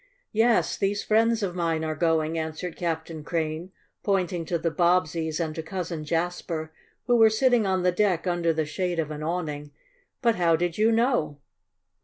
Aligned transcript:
"Yes, 0.31 0.77
these 0.77 1.03
friends 1.03 1.43
of 1.43 1.55
mine 1.55 1.83
are 1.83 1.93
going," 1.93 2.35
answered 2.35 2.75
Captain 2.75 3.23
Crane, 3.23 3.71
pointing 4.01 4.45
to 4.45 4.57
the 4.57 4.71
Bobbseys 4.71 5.39
and 5.39 5.53
to 5.53 5.61
Cousin 5.61 6.03
Jasper, 6.03 6.73
who 7.05 7.17
were 7.17 7.29
sitting 7.29 7.67
on 7.67 7.83
the 7.83 7.91
deck 7.91 8.25
under 8.25 8.51
the 8.51 8.65
shade 8.65 8.97
of 8.97 9.11
an 9.11 9.21
awning. 9.21 9.69
"But 10.19 10.37
how 10.37 10.55
did 10.55 10.75
you 10.79 10.91
know?" 10.91 11.37